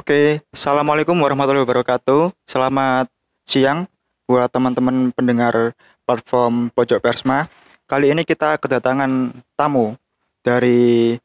[0.00, 2.32] Oke, Assalamualaikum warahmatullahi wabarakatuh.
[2.48, 3.12] Selamat
[3.44, 3.84] siang
[4.24, 5.76] buat teman-teman pendengar
[6.08, 7.52] platform Pojok Persma.
[7.84, 10.00] Kali ini kita kedatangan tamu
[10.40, 11.20] dari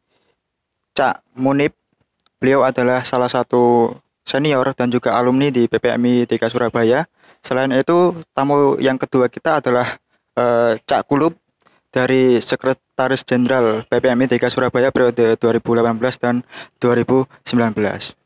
[0.92, 1.72] Cak Munib.
[2.36, 3.96] Beliau adalah salah satu
[4.28, 7.08] senior dan juga alumni di PPMI TK Surabaya.
[7.48, 9.96] Selain itu, tamu yang kedua kita adalah
[10.36, 11.32] eh, Cak Kulub
[11.96, 16.44] dari Sekretaris Jenderal PPMI TK Surabaya periode 2018 dan
[16.84, 18.20] 2019.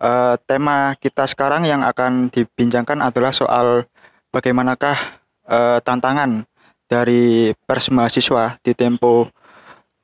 [0.00, 3.84] Eh, tema kita sekarang yang akan dibincangkan adalah soal
[4.32, 4.96] bagaimanakah
[5.44, 6.48] eh, tantangan
[6.88, 9.28] dari pers mahasiswa di tempo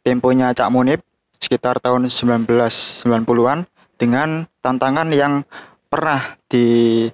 [0.04, 1.00] temponya Cak Munib
[1.40, 3.64] sekitar tahun 1990-an
[3.96, 5.48] dengan tantangan yang
[5.88, 7.08] pernah di,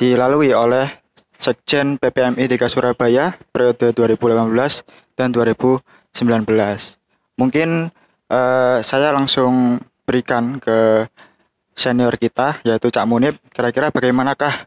[0.00, 0.88] dilalui oleh
[1.36, 6.24] Sekjen PPMI DKI Surabaya periode 2018 dan 2019.
[7.36, 7.92] Mungkin
[8.32, 9.76] eh, saya langsung
[10.08, 11.04] berikan ke
[11.78, 14.66] senior kita yaitu Cak Munib kira-kira bagaimanakah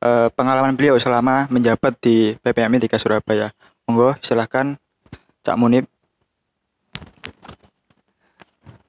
[0.00, 3.52] eh, pengalaman beliau selama menjabat di PPMI 3 Surabaya?
[3.84, 4.80] Monggo silahkan
[5.44, 5.84] Cak Munib.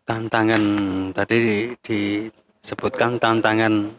[0.07, 0.63] Tantangan
[1.11, 3.91] tadi disebutkan tantangan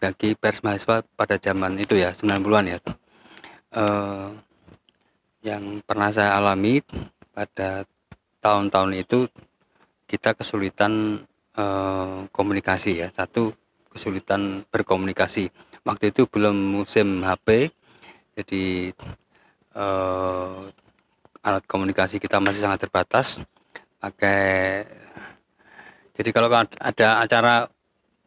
[0.00, 2.78] bagi pers mahasiswa pada zaman itu ya 90-an ya.
[3.76, 4.28] Eh,
[5.44, 6.80] yang pernah saya alami
[7.36, 7.84] pada
[8.40, 9.28] tahun-tahun itu
[10.08, 11.22] kita kesulitan
[11.56, 13.08] Eh, komunikasi ya.
[13.08, 13.56] Satu
[13.88, 15.48] kesulitan berkomunikasi.
[15.88, 17.72] Waktu itu belum musim HP
[18.36, 18.92] jadi
[19.72, 20.60] eh,
[21.40, 23.40] alat komunikasi kita masih sangat terbatas.
[23.96, 24.84] Pakai
[26.12, 27.72] jadi kalau ada acara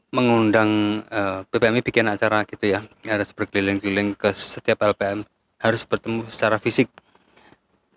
[0.10, 2.82] mengundang eh, PPMI bikin acara gitu ya.
[3.06, 5.22] Harus berkeliling-keliling ke setiap LPM
[5.62, 6.90] harus bertemu secara fisik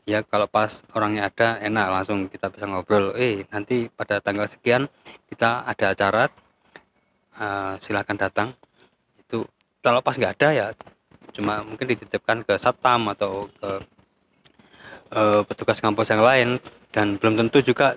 [0.02, 3.14] ya kalau pas orangnya ada enak langsung kita bisa ngobrol.
[3.14, 4.90] Eh nanti pada tanggal sekian
[5.30, 6.24] kita ada acara
[7.38, 8.48] uh, silakan datang.
[9.18, 9.46] Itu
[9.82, 10.66] kalau pas nggak ada ya
[11.32, 13.70] cuma mungkin dititipkan ke satpam atau ke
[15.14, 16.48] uh, petugas kampus yang lain.
[16.92, 17.96] Dan belum tentu juga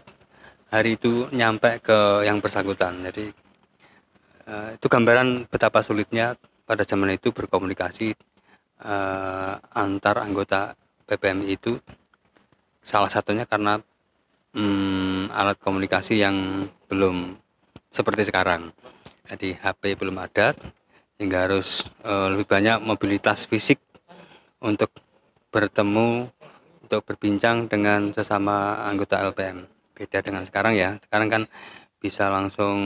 [0.71, 3.03] hari itu nyampe ke yang bersangkutan.
[3.11, 3.27] Jadi
[4.47, 8.15] uh, itu gambaran betapa sulitnya pada zaman itu berkomunikasi
[8.87, 10.73] uh, antar anggota
[11.05, 11.77] PPMI itu
[12.85, 13.81] salah satunya karena
[14.53, 17.37] hmm, alat komunikasi yang belum
[17.89, 18.69] seperti sekarang.
[19.25, 20.53] Jadi HP belum ada
[21.15, 23.79] sehingga harus e, lebih banyak mobilitas fisik
[24.61, 24.91] untuk
[25.49, 26.29] bertemu
[26.85, 30.99] untuk berbincang dengan sesama anggota LPM beda dengan sekarang ya.
[31.01, 31.43] Sekarang kan
[31.97, 32.77] bisa langsung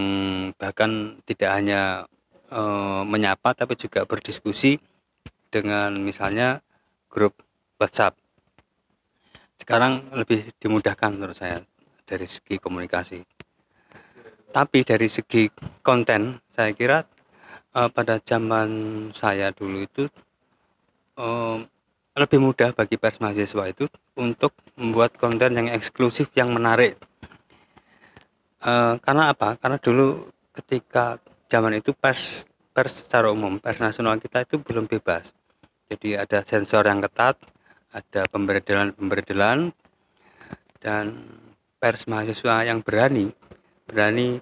[0.55, 2.07] bahkan tidak hanya
[2.47, 2.61] e,
[3.03, 4.79] menyapa tapi juga berdiskusi
[5.49, 6.61] dengan misalnya
[7.09, 7.35] grup
[7.79, 8.19] WhatsApp.
[9.55, 11.63] Sekarang lebih dimudahkan menurut saya
[12.03, 13.23] dari segi komunikasi.
[14.49, 15.47] Tapi dari segi
[15.79, 17.05] konten saya kira
[17.77, 18.69] uh, pada zaman
[19.15, 20.03] saya dulu itu
[21.15, 21.61] uh,
[22.17, 23.85] lebih mudah bagi pers mahasiswa itu
[24.19, 26.99] untuk membuat konten yang eksklusif yang menarik.
[28.59, 29.55] Uh, karena apa?
[29.55, 32.43] Karena dulu ketika zaman itu pers
[32.75, 35.31] pers secara umum pers nasional kita itu belum bebas.
[35.87, 37.39] Jadi ada sensor yang ketat
[37.89, 39.73] ada pemberdelan-pemberdelan
[40.79, 41.05] dan
[41.81, 43.33] pers mahasiswa yang berani
[43.89, 44.37] berani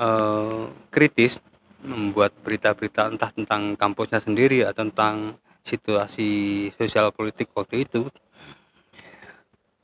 [0.00, 1.42] eh, kritis
[1.84, 6.30] membuat berita-berita entah tentang kampusnya sendiri atau tentang situasi
[6.74, 8.08] sosial politik waktu itu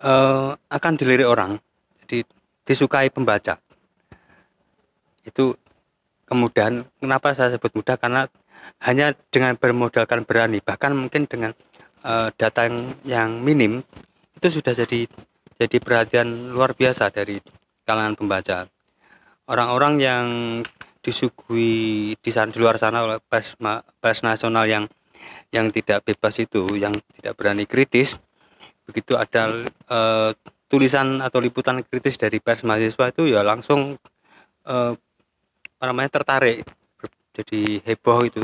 [0.01, 1.61] eh, akan dilirik orang
[2.05, 2.25] jadi
[2.65, 3.61] disukai pembaca.
[5.25, 5.57] Itu
[6.29, 7.97] kemudian kenapa saya sebut mudah?
[7.97, 8.29] Karena
[8.85, 11.53] hanya dengan bermodalkan berani bahkan mungkin dengan
[12.05, 13.81] uh, data yang, yang minim
[14.37, 15.09] itu sudah jadi
[15.57, 17.41] jadi perhatian luar biasa dari
[17.89, 18.59] kalangan pembaca.
[19.49, 20.27] Orang-orang yang
[21.05, 23.57] disuguhi di, sana, di luar sana oleh pers,
[24.01, 24.85] pers nasional yang
[25.53, 28.19] yang tidak bebas itu, yang tidak berani kritis,
[28.89, 30.33] begitu ada uh,
[30.67, 33.97] tulisan atau liputan kritis dari pers mahasiswa itu ya langsung
[34.67, 34.93] uh,
[35.79, 36.65] apa namanya tertarik,
[37.37, 38.43] jadi heboh itu.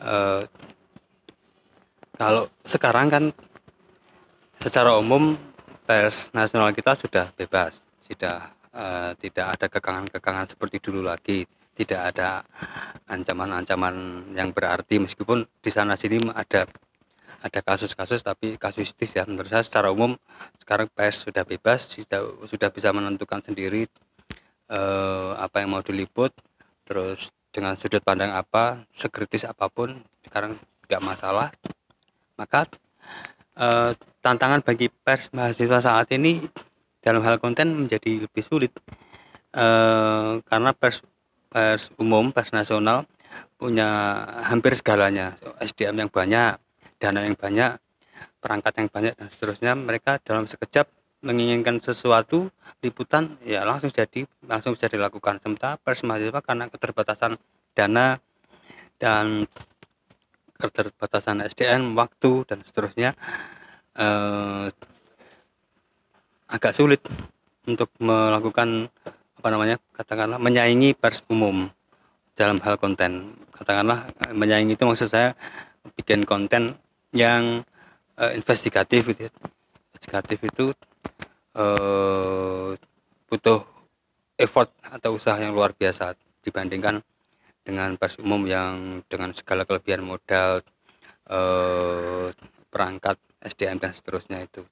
[0.00, 0.44] Uh,
[2.20, 3.24] kalau sekarang kan
[4.60, 5.40] secara umum
[5.88, 12.44] pers nasional kita sudah bebas tidak uh, tidak ada kekangan-kekangan seperti dulu lagi tidak ada
[13.08, 15.00] ancaman-ancaman yang berarti.
[15.00, 16.68] Meskipun di sana sini ada
[17.40, 19.24] ada kasus-kasus tapi kasuistis ya.
[19.24, 20.12] Menurut saya secara umum
[20.60, 23.88] sekarang pers sudah bebas sudah sudah bisa menentukan sendiri
[24.68, 26.36] uh, apa yang mau diliput
[26.84, 31.48] terus dengan sudut pandang apa sekritis apa pun sekarang tidak masalah
[32.40, 32.64] maka
[33.60, 33.92] eh,
[34.24, 36.40] tantangan bagi pers mahasiswa saat ini
[37.04, 38.72] dalam hal konten menjadi lebih sulit.
[39.52, 41.04] Eh, karena pers
[41.52, 43.04] pers umum, pers nasional
[43.60, 46.56] punya hampir segalanya, SDM yang banyak,
[46.96, 47.76] dana yang banyak,
[48.40, 49.72] perangkat yang banyak dan seterusnya.
[49.76, 50.88] Mereka dalam sekejap
[51.20, 52.48] menginginkan sesuatu
[52.80, 55.36] liputan ya langsung jadi langsung bisa dilakukan.
[55.44, 57.36] Sementara pers mahasiswa karena keterbatasan
[57.76, 58.16] dana
[58.96, 59.44] dan
[60.60, 63.16] keterbatasan SDN waktu dan seterusnya
[63.96, 64.68] eh,
[66.50, 67.00] agak sulit
[67.64, 68.92] untuk melakukan
[69.40, 71.72] apa namanya katakanlah menyaingi pers umum
[72.36, 75.32] dalam hal konten katakanlah menyaingi itu maksud saya
[75.96, 76.76] bikin konten
[77.16, 77.64] yang
[78.20, 79.32] eh, investigatif gitu ya.
[79.96, 80.64] investigatif itu
[81.56, 82.68] eh,
[83.30, 83.60] butuh
[84.40, 87.04] effort atau usaha yang luar biasa dibandingkan
[87.64, 90.64] dengan pers umum yang dengan segala kelebihan modal
[91.28, 92.28] eh,
[92.70, 94.62] perangkat SDM dan seterusnya itu.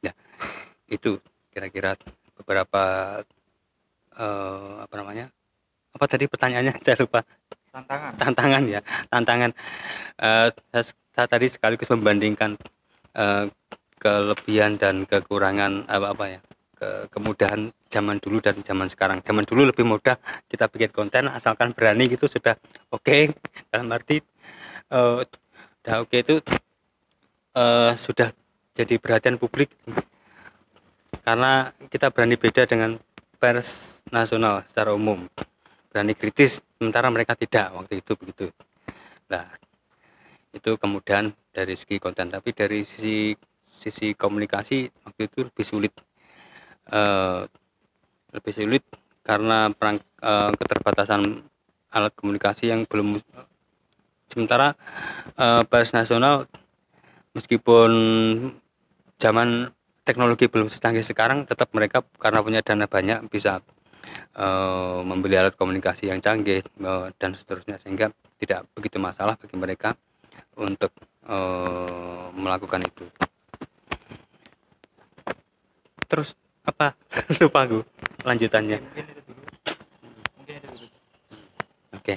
[0.00, 0.12] Ya
[0.88, 1.20] itu
[1.52, 1.96] kira-kira
[2.40, 2.82] beberapa
[4.16, 5.30] eh, apa namanya?
[5.94, 6.74] Apa tadi pertanyaannya?
[6.84, 7.22] Saya lupa.
[7.74, 8.12] Tantangan.
[8.14, 8.80] Tantangan ya
[9.10, 9.50] tantangan.
[10.22, 12.54] Eh, saya, saya tadi sekaligus membandingkan
[13.18, 13.50] eh,
[13.98, 16.40] kelebihan dan kekurangan apa apa ya
[16.84, 19.24] ke kemudahan zaman dulu dan zaman sekarang.
[19.24, 20.20] Zaman dulu lebih mudah
[20.52, 22.60] kita bikin konten asalkan berani gitu sudah
[22.92, 23.32] oke.
[23.72, 24.20] Dalam arti
[24.92, 26.36] eh udah oke itu
[27.56, 28.28] eh, sudah
[28.76, 29.72] jadi perhatian publik.
[31.24, 33.00] Karena kita berani beda dengan
[33.40, 35.24] pers nasional secara umum.
[35.88, 38.46] Berani kritis sementara mereka tidak waktu itu begitu.
[39.32, 39.48] Nah
[40.52, 42.28] itu kemudian dari segi konten.
[42.28, 43.32] Tapi dari sisi
[43.64, 45.92] sisi komunikasi waktu itu lebih sulit
[46.90, 47.40] eh,
[48.34, 48.84] lebih sulit
[49.24, 51.22] karena perang eh, keterbatasan
[51.94, 53.22] alat komunikasi yang belum
[54.28, 54.74] sementara
[55.38, 56.50] eh, pers nasional
[57.34, 57.90] meskipun
[59.16, 59.70] zaman
[60.04, 63.64] teknologi belum secanggih sekarang tetap mereka karena punya dana banyak bisa
[64.36, 69.96] eh, membeli alat komunikasi yang canggih eh, dan seterusnya sehingga tidak begitu masalah bagi mereka
[70.60, 70.92] untuk
[71.24, 73.06] eh, melakukan itu.
[76.04, 76.96] Terus apa
[77.40, 77.80] lupa aku
[78.24, 78.80] lanjutannya
[81.96, 82.14] oke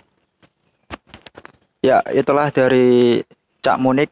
[1.88, 3.23] Ya, itulah dari
[3.63, 4.11] Cak Munik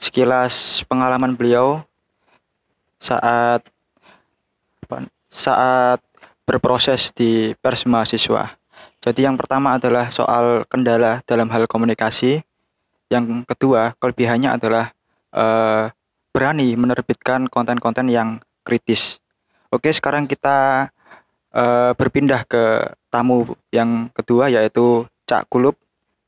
[0.00, 1.84] sekilas pengalaman beliau
[2.96, 3.60] saat
[5.28, 6.00] saat
[6.48, 8.56] berproses di pers mahasiswa.
[9.04, 12.40] Jadi yang pertama adalah soal kendala dalam hal komunikasi.
[13.12, 14.96] Yang kedua, kelebihannya adalah
[15.36, 15.92] eh,
[16.32, 19.19] berani menerbitkan konten-konten yang kritis.
[19.70, 20.90] Oke, sekarang kita
[21.54, 25.78] eh, berpindah ke tamu yang kedua yaitu Cak Kulup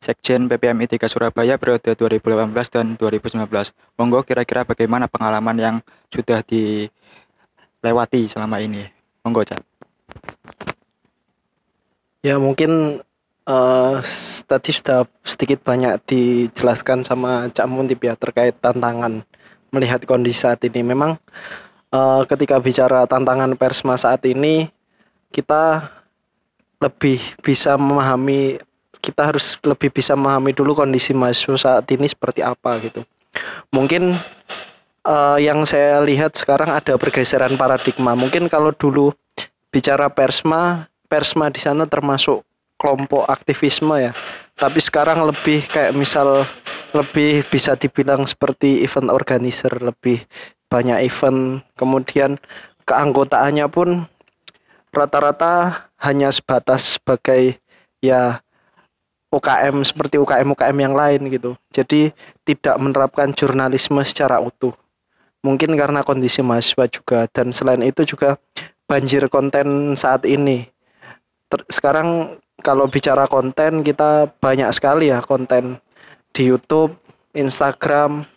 [0.03, 3.71] Sekjen PPMI 3 Surabaya periode 2018 dan 2019.
[3.99, 5.77] Monggo kira-kira bagaimana pengalaman yang
[6.11, 8.87] sudah dilewati selama ini?
[9.23, 9.63] Monggo, Cak.
[12.23, 13.03] Ya mungkin
[14.03, 19.23] s- tadi sudah sedikit banyak dijelaskan sama Cak Muntip ya terkait tantangan
[19.71, 20.83] melihat kondisi saat ini.
[20.83, 21.19] Memang
[21.93, 24.73] eh, ketika bicara tantangan persma saat ini
[25.33, 25.93] kita
[26.83, 28.59] lebih bisa memahami
[29.03, 33.03] kita harus lebih bisa memahami dulu kondisi mahasiswa saat ini seperti apa gitu.
[33.75, 34.15] Mungkin
[35.07, 38.15] eh, yang saya lihat sekarang ada pergeseran paradigma.
[38.15, 39.11] Mungkin kalau dulu
[39.73, 42.47] bicara persma, persma di sana termasuk
[42.79, 44.13] kelompok aktivisme ya.
[44.59, 46.47] Tapi sekarang lebih kayak misal
[46.93, 50.21] lebih bisa dibilang seperti event organizer, lebih
[50.73, 51.61] banyak event.
[51.77, 52.41] Kemudian
[52.89, 54.09] keanggotaannya pun
[54.89, 57.61] rata-rata hanya sebatas sebagai
[58.01, 58.41] ya
[59.33, 61.57] UKM seperti UKM-UKM yang lain gitu.
[61.73, 62.13] Jadi
[62.49, 64.73] tidak menerapkan jurnalisme secara utuh.
[65.45, 68.41] Mungkin karena kondisi mahasiswa juga dan selain itu juga
[68.85, 70.69] banjir konten saat ini.
[71.49, 75.81] Ter- sekarang kalau bicara konten kita banyak sekali ya konten
[76.37, 76.95] di YouTube,
[77.33, 78.29] Instagram,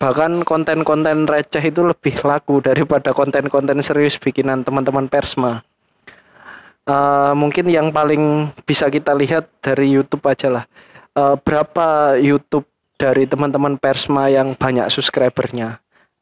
[0.00, 5.62] bahkan konten-konten receh itu lebih laku daripada konten-konten serius bikinan teman-teman Persma.
[6.88, 10.64] Eh, mungkin yang paling bisa kita lihat dari YouTube aja lah.
[11.14, 15.80] Eh, berapa YouTube dari teman-teman Persma yang banyak subscribernya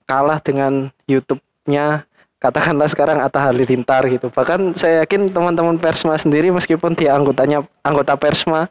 [0.08, 4.30] kalah dengan YouTube-nya katakanlah sekarang Atta Halilintar gitu.
[4.30, 8.70] Bahkan saya yakin teman-teman Persma sendiri meskipun dia anggotanya anggota Persma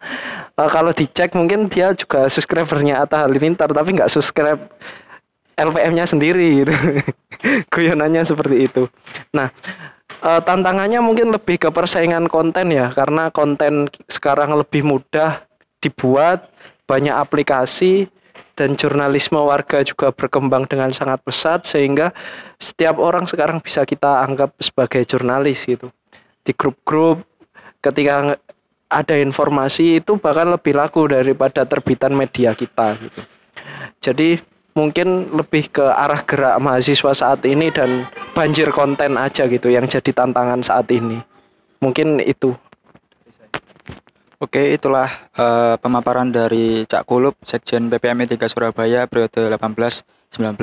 [0.56, 4.72] eh, kalau dicek mungkin dia juga subscribernya Atta Halilintar tapi nggak subscribe
[5.60, 6.74] LPM-nya sendiri gitu.
[7.74, 8.88] Guyonannya seperti itu.
[9.36, 9.52] Nah,
[10.24, 15.44] eh, tantangannya mungkin lebih ke persaingan konten ya karena konten sekarang lebih mudah
[15.84, 16.48] dibuat,
[16.88, 18.08] banyak aplikasi
[18.58, 22.10] dan jurnalisme warga juga berkembang dengan sangat pesat sehingga
[22.58, 25.94] setiap orang sekarang bisa kita anggap sebagai jurnalis gitu.
[26.48, 27.28] di grup-grup
[27.84, 28.40] ketika
[28.88, 33.22] ada informasi itu bahkan lebih laku daripada terbitan media kita gitu.
[34.00, 34.40] Jadi
[34.72, 40.12] mungkin lebih ke arah gerak mahasiswa saat ini dan banjir konten aja gitu yang jadi
[40.16, 41.20] tantangan saat ini.
[41.84, 42.56] Mungkin itu.
[44.38, 50.62] Oke, itulah uh, pemaparan dari Cak Kulup, Sekjen PPMI 3 Surabaya periode 18-19.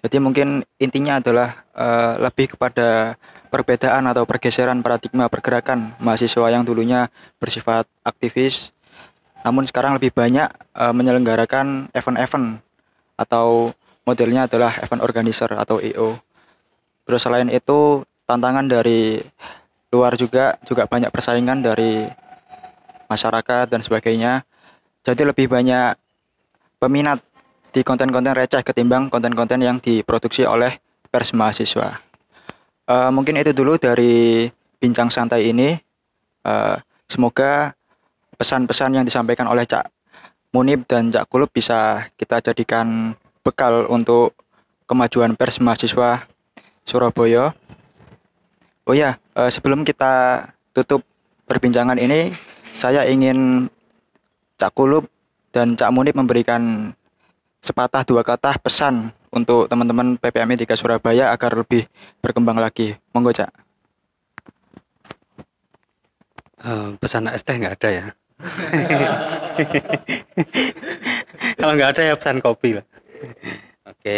[0.00, 3.20] Jadi mungkin intinya adalah uh, lebih kepada
[3.52, 8.72] perbedaan atau pergeseran paradigma pergerakan mahasiswa yang dulunya bersifat aktivis,
[9.44, 12.64] namun sekarang lebih banyak uh, menyelenggarakan event-event
[13.20, 13.76] atau
[14.08, 16.16] modelnya adalah event organizer atau EO.
[17.04, 19.20] Terus selain itu tantangan dari
[19.92, 22.23] luar juga juga banyak persaingan dari
[23.08, 24.42] masyarakat dan sebagainya.
[25.04, 25.96] Jadi lebih banyak
[26.80, 27.20] peminat
[27.74, 30.78] di konten-konten receh ketimbang konten-konten yang diproduksi oleh
[31.10, 32.00] pers mahasiswa.
[32.84, 35.76] Uh, mungkin itu dulu dari bincang santai ini.
[36.44, 36.76] Uh,
[37.08, 37.72] semoga
[38.36, 39.88] pesan-pesan yang disampaikan oleh Cak
[40.54, 44.38] Munib dan Cak Kulub bisa kita jadikan bekal untuk
[44.86, 46.24] kemajuan pers mahasiswa
[46.84, 47.56] Surabaya.
[48.84, 50.46] Oh ya, eh, sebelum kita
[50.76, 51.00] tutup
[51.48, 52.30] perbincangan ini,
[52.74, 53.70] saya ingin
[54.58, 55.06] Cak Kulub
[55.54, 56.90] dan Cak Munib memberikan
[57.62, 61.86] sepatah dua kata pesan untuk teman-teman PPMI 3 Surabaya agar lebih
[62.20, 62.98] berkembang lagi.
[63.14, 63.50] Monggo, Cak.
[66.64, 68.06] Uh, pesan ST nggak ada ya.
[71.58, 72.86] Kalau nggak ada ya pesan kopi lah.
[73.88, 74.16] Oke.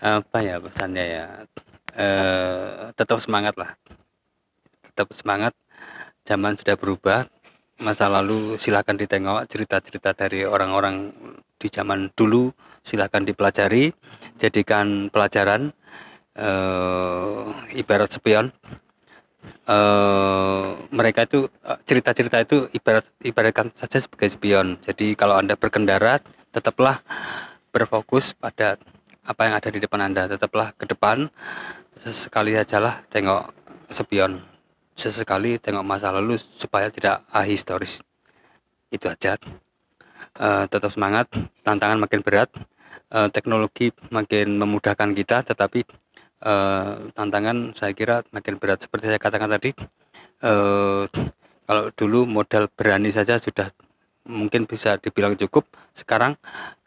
[0.00, 1.26] Apa ya pesannya ya?
[1.96, 3.72] Eh, tetap semangat lah.
[4.92, 5.52] Tetap semangat.
[6.26, 7.24] Zaman sudah berubah.
[7.76, 11.12] Masa lalu silahkan ditengok cerita-cerita dari orang-orang
[11.56, 12.48] di zaman dulu
[12.80, 13.92] silahkan dipelajari
[14.40, 15.72] jadikan pelajaran
[16.36, 17.42] eh,
[17.76, 18.52] ibarat spion
[19.66, 24.78] uh, mereka itu uh, cerita-cerita itu ibarat ibaratkan saja sebagai spion.
[24.82, 27.02] Jadi kalau Anda berkendara tetaplah
[27.74, 28.80] berfokus pada
[29.26, 30.30] apa yang ada di depan Anda.
[30.30, 31.28] Tetaplah ke depan
[31.98, 33.50] sesekali sajalah tengok
[33.90, 34.55] spion.
[34.96, 38.00] Sesekali tengok masa lalu supaya tidak ahistoris.
[38.88, 39.36] Itu aja.
[40.36, 41.28] Uh, tetap semangat,
[41.64, 42.48] tantangan makin berat,
[43.12, 45.84] uh, teknologi makin memudahkan kita, tetapi
[46.44, 49.72] uh, tantangan saya kira makin berat seperti saya katakan tadi
[50.44, 51.08] uh,
[51.64, 53.70] kalau dulu modal berani saja sudah
[54.26, 56.34] mungkin bisa dibilang cukup sekarang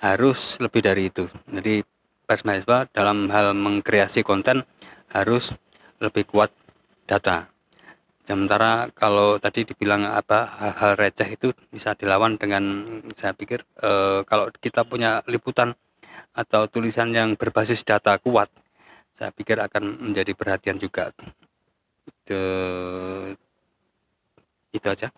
[0.04, 1.88] harus lebih dari itu jadi
[2.28, 4.68] pers mahasiswa dalam hal mengkreasi konten
[5.10, 5.56] harus
[6.04, 6.51] lebih kuat
[7.08, 7.48] data
[8.29, 12.62] sementara kalau tadi dibilang apa hal-hal receh itu bisa dilawan dengan
[13.17, 15.74] saya pikir e, kalau kita punya liputan
[16.38, 18.53] atau tulisan yang berbasis data kuat
[19.17, 21.09] saya pikir akan menjadi perhatian juga
[22.05, 22.41] itu,
[24.77, 25.09] itu aja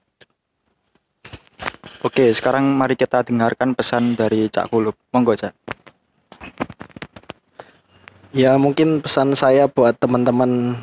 [2.01, 4.97] Oke, sekarang mari kita dengarkan pesan dari Cak Kulub.
[5.13, 5.53] Monggo, Cak.
[8.33, 10.81] Ya, mungkin pesan saya buat teman-teman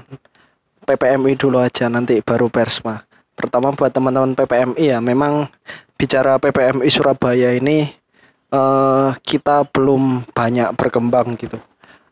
[0.88, 3.04] PPMI dulu aja nanti baru Persma.
[3.36, 5.52] Pertama buat teman-teman PPMI ya, memang
[6.00, 7.92] bicara PPMI Surabaya ini
[8.50, 11.60] uh, kita belum banyak berkembang gitu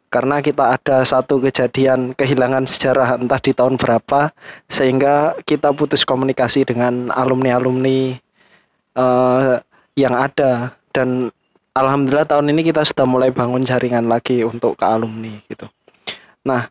[0.06, 4.30] karena kita ada satu kejadian kehilangan sejarah entah di tahun berapa
[4.71, 8.16] sehingga kita putus komunikasi dengan alumni-alumni
[8.97, 9.61] uh,
[9.99, 11.28] yang ada dan
[11.76, 15.68] alhamdulillah tahun ini kita sudah mulai bangun jaringan lagi untuk ke alumni gitu.
[16.47, 16.71] Nah,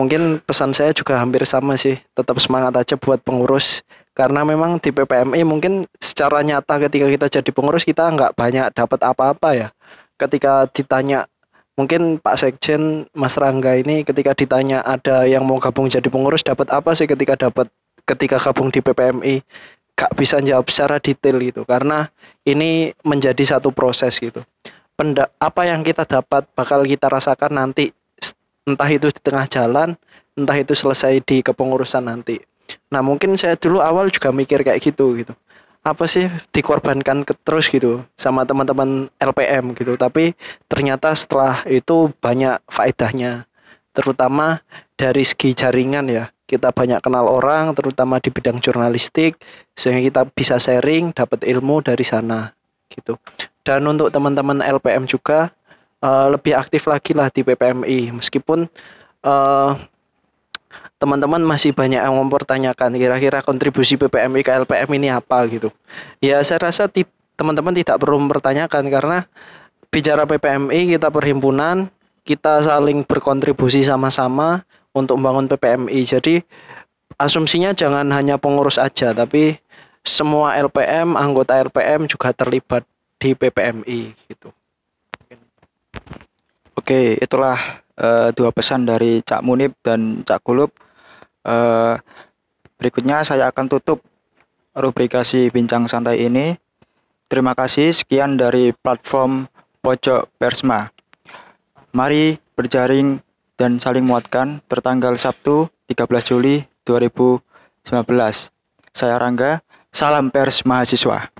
[0.00, 3.84] mungkin pesan saya juga hampir sama sih, tetap semangat aja buat pengurus.
[4.16, 9.00] Karena memang di PPMI mungkin secara nyata ketika kita jadi pengurus kita nggak banyak dapat
[9.04, 9.68] apa-apa ya.
[10.16, 11.28] Ketika ditanya
[11.76, 16.72] mungkin Pak Sekjen Mas Rangga ini ketika ditanya ada yang mau gabung jadi pengurus dapat
[16.72, 17.68] apa sih ketika dapat
[18.08, 19.44] ketika gabung di PPMI
[19.94, 21.62] gak bisa jawab secara detail gitu.
[21.68, 22.08] Karena
[22.48, 24.40] ini menjadi satu proses gitu.
[24.96, 27.92] Penda, apa yang kita dapat bakal kita rasakan nanti
[28.70, 29.98] entah itu di tengah jalan
[30.38, 32.40] entah itu selesai di kepengurusan nanti.
[32.94, 35.34] Nah mungkin saya dulu awal juga mikir kayak gitu gitu.
[35.80, 39.96] Apa sih dikorbankan ke, terus gitu sama teman-teman LPM gitu.
[39.96, 40.36] Tapi
[40.68, 43.48] ternyata setelah itu banyak faedahnya.
[43.90, 44.62] Terutama
[44.94, 46.30] dari segi jaringan ya.
[46.50, 49.38] Kita banyak kenal orang terutama di bidang jurnalistik
[49.78, 52.50] sehingga kita bisa sharing dapat ilmu dari sana
[52.90, 53.16] gitu.
[53.62, 55.54] Dan untuk teman-teman LPM juga
[56.04, 58.66] uh, lebih aktif lagi lah di PPMI meskipun
[59.24, 59.72] uh,
[61.00, 65.72] teman-teman masih banyak yang mempertanyakan kira-kira kontribusi PPMI ke LPM ini apa gitu.
[66.20, 66.86] Ya saya rasa
[67.40, 69.18] teman-teman tidak perlu mempertanyakan karena
[69.88, 71.88] bicara PPMI kita perhimpunan,
[72.22, 76.00] kita saling berkontribusi sama-sama untuk membangun PPMI.
[76.04, 76.44] Jadi
[77.16, 79.56] asumsinya jangan hanya pengurus aja tapi
[80.04, 82.84] semua LPM anggota LPM juga terlibat
[83.20, 84.48] di PPMI gitu
[86.80, 87.54] Oke, itulah
[87.94, 90.74] eh, dua pesan dari Cak Munib dan Cak Gulup.
[91.46, 91.94] Eh,
[92.80, 94.02] berikutnya saya akan tutup
[94.74, 96.58] rubrikasi bincang santai ini.
[97.30, 99.46] Terima kasih sekian dari platform
[99.78, 100.90] Pojok Persma.
[101.94, 103.22] Mari berjaring
[103.54, 107.44] dan saling muatkan tertanggal Sabtu 13 Juli 2019.
[108.90, 109.62] Saya Rangga,
[109.94, 111.30] salam pers mahasiswa.